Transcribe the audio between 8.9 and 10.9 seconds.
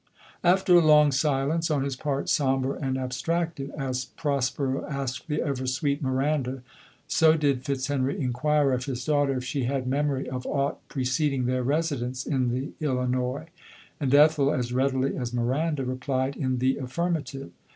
daughter, if she had memory of aught